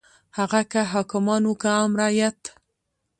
هغه 0.37 0.61
که 0.71 0.81
حاکمان 0.93 1.41
وو 1.45 1.55
که 1.61 1.69
عام 1.77 1.91
رعیت. 2.01 2.39